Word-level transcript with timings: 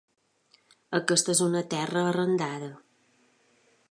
Aquesta 0.99 1.35
és 1.35 1.41
una 1.49 1.61
terra 1.75 2.03
arrendada. 2.13 2.73